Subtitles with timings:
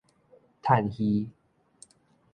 [0.63, 1.29] 趁墟